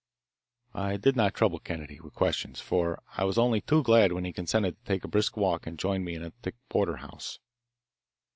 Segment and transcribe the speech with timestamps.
[0.73, 4.33] I did not trouble Kennedy with questions, for I was only too glad when he
[4.33, 7.37] consented to take a brisk walk and join me in a thick porterhouse.